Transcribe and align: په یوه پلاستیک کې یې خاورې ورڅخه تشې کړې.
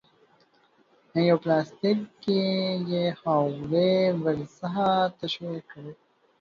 په 1.09 1.17
یوه 1.27 1.39
پلاستیک 1.43 1.99
کې 2.23 2.41
یې 2.91 3.05
خاورې 3.19 3.95
ورڅخه 4.23 4.89
تشې 5.17 5.53
کړې. 5.69 5.91